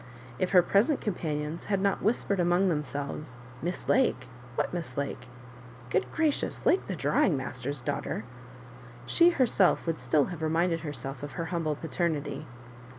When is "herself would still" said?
9.29-10.25